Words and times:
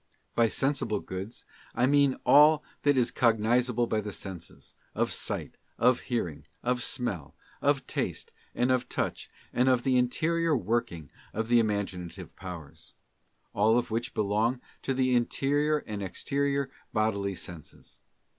By 0.33 0.47
sensible 0.47 0.99
goods 0.99 1.45
I 1.75 1.85
mean 1.85 2.15
all 2.25 2.63
that 2.81 2.97
is 2.97 3.11
cognisable 3.11 3.85
by 3.87 4.01
the 4.01 4.11
senses, 4.11 4.73
of 4.95 5.11
sight, 5.11 5.57
of 5.77 5.99
hearing, 6.09 6.47
of 6.63 6.81
smell, 6.81 7.35
of 7.61 7.85
taste 7.85 8.33
and 8.55 8.71
of 8.71 8.89
touch, 8.89 9.29
and 9.53 9.69
of 9.69 9.83
the 9.83 9.97
interior 9.97 10.57
working 10.57 11.11
of 11.33 11.49
the 11.49 11.59
imaginative 11.59 12.35
powers; 12.35 12.95
all 13.53 13.77
of 13.77 13.91
which 13.91 14.15
belong 14.15 14.59
to 14.81 14.95
the 14.95 15.13
interior 15.13 15.77
and 15.77 16.01
exterior 16.01 16.71
bodily 16.91 17.35
senses. 17.35 18.01